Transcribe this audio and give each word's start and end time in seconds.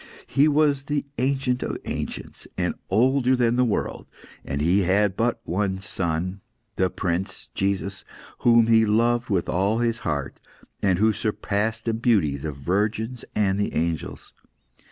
He 0.25 0.47
was 0.47 0.85
the 0.85 1.05
Ancient 1.19 1.61
of 1.61 1.77
Ancients, 1.85 2.47
and 2.57 2.73
older 2.89 3.35
than 3.35 3.55
the 3.55 3.63
world; 3.63 4.07
and 4.43 4.59
He 4.59 4.79
had 4.79 5.15
but 5.15 5.39
one 5.43 5.77
Son, 5.77 6.41
the 6.73 6.89
Prince 6.89 7.51
Jesus, 7.53 8.03
whom 8.39 8.65
He 8.65 8.83
loved 8.83 9.29
with 9.29 9.47
all 9.47 9.77
His 9.77 9.99
heart, 9.99 10.39
and 10.81 10.97
who 10.97 11.13
surpassed 11.13 11.87
in 11.87 11.99
beauty 11.99 12.35
the 12.35 12.51
virgins 12.51 13.23
and 13.35 13.59
the 13.59 13.75
angels. 13.75 14.33